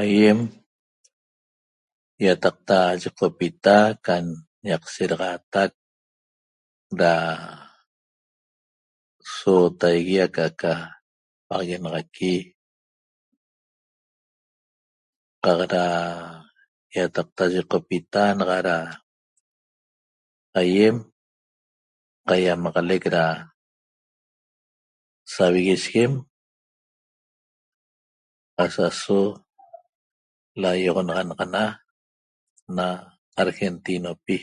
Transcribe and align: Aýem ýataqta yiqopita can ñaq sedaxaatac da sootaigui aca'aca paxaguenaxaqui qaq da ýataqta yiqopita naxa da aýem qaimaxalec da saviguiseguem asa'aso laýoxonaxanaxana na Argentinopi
Aýem 0.00 0.38
ýataqta 2.24 2.78
yiqopita 3.02 3.76
can 4.04 4.24
ñaq 4.66 4.82
sedaxaatac 4.94 5.70
da 7.00 7.12
sootaigui 9.36 10.16
aca'aca 10.26 10.72
paxaguenaxaqui 11.48 12.34
qaq 15.44 15.60
da 15.72 15.84
ýataqta 16.96 17.42
yiqopita 17.54 18.22
naxa 18.38 18.58
da 18.68 18.76
aýem 20.60 20.96
qaimaxalec 22.28 23.04
da 23.16 23.24
saviguiseguem 25.34 26.12
asa'aso 28.64 29.20
laýoxonaxanaxana 30.62 31.64
na 32.76 32.86
Argentinopi 33.42 34.36